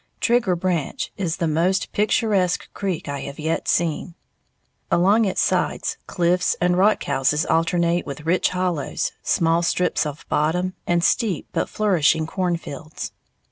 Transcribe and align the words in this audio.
Trigger 0.19 0.55
Branch 0.55 1.11
is 1.15 1.37
the 1.37 1.47
most 1.47 1.91
picturesque 1.91 2.73
creek 2.73 3.07
I 3.07 3.21
have 3.21 3.37
yet 3.37 3.67
seen; 3.67 4.15
along 4.89 5.25
its 5.25 5.41
sides 5.41 5.97
cliffs 6.07 6.55
and 6.59 6.75
"rock 6.75 7.03
houses" 7.03 7.45
alternate 7.45 8.03
with 8.03 8.25
rich 8.25 8.49
hollows, 8.49 9.11
small 9.21 9.61
strips 9.61 10.07
of 10.07 10.25
bottom, 10.27 10.73
and 10.87 11.03
steep 11.03 11.49
but 11.53 11.69
flourishing 11.69 12.25
cornfields. 12.25 13.11